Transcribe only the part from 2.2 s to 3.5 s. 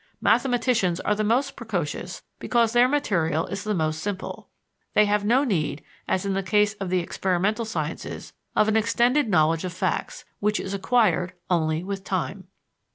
because their material